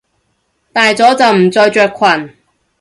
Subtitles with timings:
[0.73, 2.33] 大咗就唔再着裙！